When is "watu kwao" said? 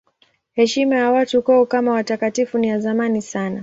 1.11-1.65